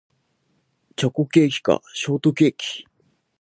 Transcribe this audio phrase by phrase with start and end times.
[0.95, 2.87] チョコケーキかショートケーキ